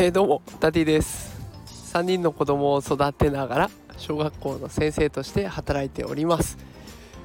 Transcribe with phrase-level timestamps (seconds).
[0.00, 1.36] えー、どうもダディです。
[1.92, 6.56] 3人の子供を育てながら小学校の先生として働いております。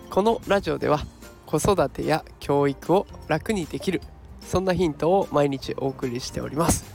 [0.10, 1.06] このラジオでは
[1.46, 4.02] 子育てや教育を楽にできる
[4.42, 6.93] そんなヒントを毎日お送りしております。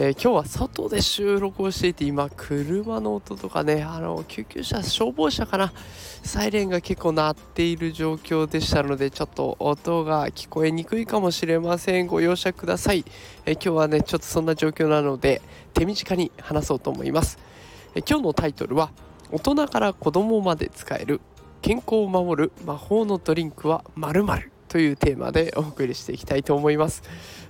[0.00, 5.72] えー、今日は外で収録をしていて今車の音とかねあの救急車消防車かな
[6.22, 12.06] サイレンが結構鳴っている状況でしたのでちょっと音が聞こえにくいかもしれません。
[12.06, 13.04] ご容赦ください、
[13.44, 15.42] えー、今日はねちょっとそんな状況なので
[15.74, 17.40] 手短に話そうと思います、
[17.96, 18.92] えー、今日のタイトルは
[19.32, 21.20] 大人から子供まで使える
[21.60, 27.02] 健康を守る魔法のドリンクは〇〇というテーマでお送りしていきたいと思います。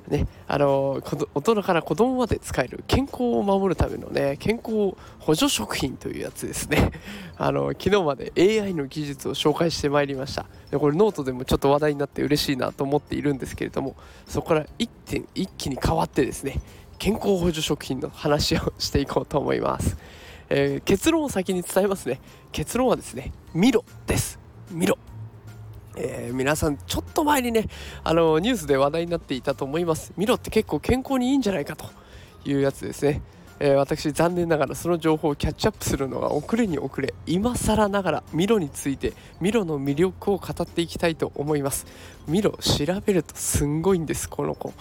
[0.08, 1.02] ね、あの
[1.34, 6.92] 大人から子供まで使える健康を守るためのね健康補助食品というやつですね。
[7.36, 10.46] あの昨日まで AI の技術を紹介してまいりました。
[10.70, 16.60] でこれノートでもちょっと話題になって嬉しいなと思っているんですけれどもそこから一点一気に変わってですね
[16.98, 19.96] 健康補助食品の話をしていこうと思います、
[20.50, 22.20] えー、結論を先に伝えますね。
[22.52, 24.38] 結論はですねミロです。
[24.70, 24.98] ミロ。
[26.01, 27.66] えー、皆さんちょっと前にね
[28.04, 30.13] あのニュースで話題になっていたと思います。
[30.16, 31.87] ミロって結構健康にいいんじゃないかと
[32.45, 33.21] いうやつですね、
[33.59, 41.87] えー、私残念ながらその情報をキャッチアップするのが遅れに遅れ今更ながらミロについてミロの魅力を語っていきたいと思います。
[42.29, 44.73] ミロ調べるとすんごいんですこの子。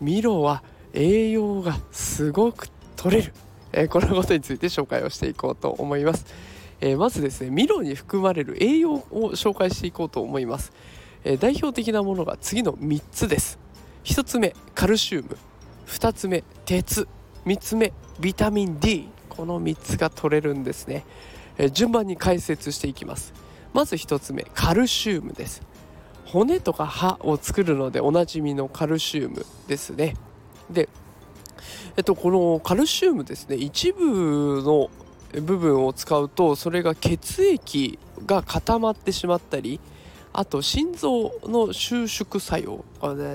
[0.00, 3.32] ミロは栄養がすごく取れる、
[3.72, 6.26] えー、このことについて紹介をしていこうと思います。
[6.80, 10.72] えー、まずですねミロに含まれる栄養を紹介していこうと思います、
[11.24, 13.58] えー、代表的なものが次の3つです。
[14.04, 15.36] 1つ目カルシウム。
[15.86, 17.08] 2つ目鉄。
[17.44, 21.04] 3つ目ビタミン D この3つが取れるんですね、
[21.58, 23.32] えー、順番に解説していきます。
[23.72, 25.62] まず1つ目カルシウムです。
[26.26, 30.16] 骨とか歯を作るのでおなじみのカルシウムですね。
[30.70, 30.88] で
[31.96, 34.90] えっとこのカルシウムですね一部の
[35.40, 39.80] 部分を使うとそれが血液が固まってしまったり
[40.32, 42.84] あと心臓の収縮作用。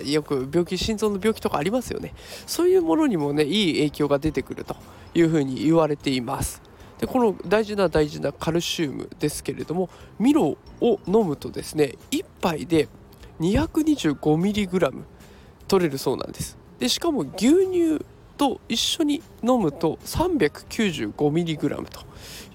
[0.06, 2.14] よく病気心臓の病気とかありますよね。
[2.46, 4.76] そういうものにもねいい影響が出てくると
[5.16, 6.62] いうふうに言われています。
[7.00, 12.88] でこの大事な大事なカルシウムですけれどもミロを飲むとですね1杯で
[13.40, 15.04] 225mg
[15.68, 16.56] 取れるそうなんです。
[16.78, 18.06] でしかも牛乳
[18.42, 22.00] と一緒に飲むと 395mg と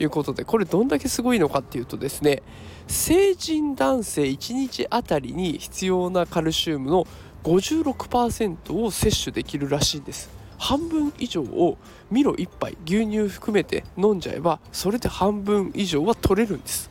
[0.01, 2.43] いうことでこれどんだけすごいのかっていうとですね
[2.89, 7.07] 成人男性1日あたりに必要なカルシウムの
[7.45, 10.29] 56%を摂取できるらしいんです。
[10.59, 11.79] 半分以上を
[12.11, 16.91] ミロ1杯牛乳含めて飲んじゃえばそれで半分以上は取れるんです。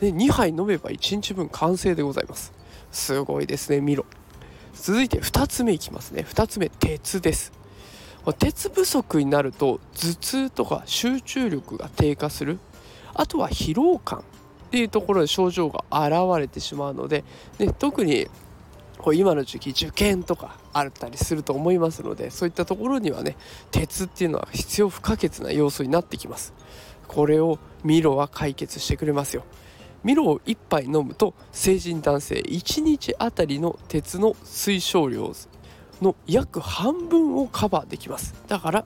[0.00, 2.52] で2杯飲めば1日分完成でございます。
[2.90, 4.04] すごいですねミロ。
[4.72, 6.26] 続いて2つ目いきますね。
[6.28, 7.63] 2つ目鉄です。
[8.32, 12.58] 鉄不足になると頭痛とか集中力が低下する。
[13.14, 14.22] あとは疲労感っ
[14.70, 17.22] ていうところで症状が現れてしまうので
[17.58, 18.26] で特に
[18.98, 23.36] こう今の時期受験とかあったりすると思いますのでそういったところにはね
[23.70, 26.52] 鉄っていうのは必要不可欠な要素になってきます。
[27.06, 29.44] これをミロは解決してくれますよ。
[30.02, 35.32] ミロを1杯飲むと成人男性1日あたりの鉄の推奨量
[36.02, 38.34] の約半分をカバーできます。
[38.48, 38.84] だから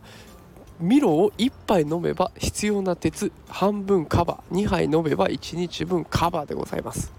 [0.81, 4.65] ミロを1杯飲めば必要な鉄半分カバー。
[4.65, 7.13] 2杯飲めば1日分カバーでございます。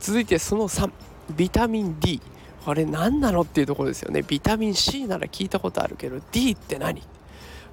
[0.00, 0.90] 続いてその3
[1.36, 2.20] ビタミン D
[2.64, 4.22] これ何なのっていうところですよね。
[4.22, 7.02] ビタミン C なら聞いたことあるけど D って何？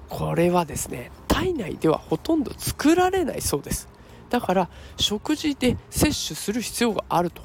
[0.08, 3.88] これはですね体内ではほとんど作られないそうです。
[4.28, 7.42] だから食事で摂取する必要があると。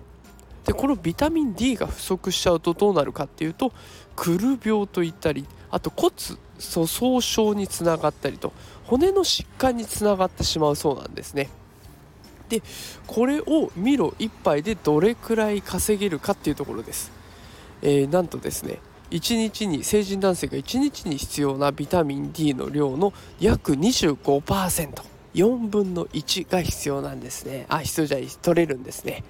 [0.66, 3.72] でこのビタミン D が不足しちゃうとどうなるかっていうと
[4.16, 6.14] くる病といったりあと骨
[6.60, 8.52] 粗鬆症につながったりと
[8.86, 11.50] 骨の疾患につながってしまうそうなんですね。
[12.50, 12.62] で
[13.08, 17.12] これをミロ1杯でどれくらい稼げるかっていうところです、
[17.82, 18.78] えー、なんとですね
[19.10, 27.66] 1日に成人男性が1日に必要なビタミン D の量の約 25%4 分の1が必要なんですね。
[27.70, 29.24] あ必要じゃ取れるんですね。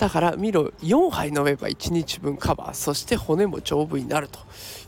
[0.00, 4.38] だからミロ4杯飲めば1日分カバーそして骨も丈夫になると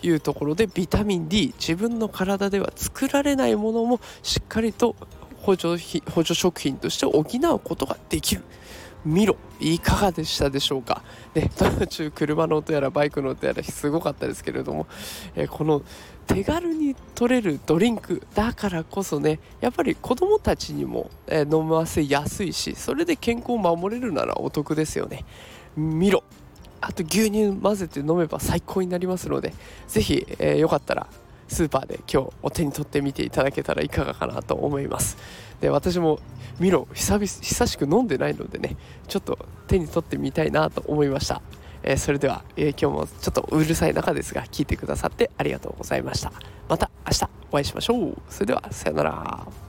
[0.02, 4.96] いうところでビタミン D 自分の体では作られないものもしっかりと
[5.42, 5.76] 補助
[6.10, 8.42] 補助食品として補うことができる。
[9.04, 11.02] ミロいかがでしたでしょうか、
[11.34, 14.86] ね、途中車の音やらバイクの音やらすごかったですけれども、
[15.34, 15.82] えー、この
[16.26, 25.24] 手軽に取れるドリンクだからこそねやっぱり子どもたちにも、えー、飲ませやすいしそれで健康を守れるならお得ですよね。
[25.76, 26.22] ミロ
[26.80, 29.54] あと牛乳混ぜて飲めば最高になりますので
[29.86, 31.06] 是非、えー、よかったら
[31.48, 35.16] スーパーで今日お手に取ってみていただけたらいかがかなと思います。
[35.62, 36.18] で私も
[36.58, 38.76] ミロ久々久しく飲んでないのでね
[39.08, 39.38] ちょっと
[39.68, 41.40] 手に取ってみたいなと思いました、
[41.82, 46.32] えー、それでは、えー、今日もちょっとうるさい中ですが聞いてくださってありがとうございました。
[46.68, 48.16] また明日お会いしましょう。
[48.28, 49.61] それではさよなら。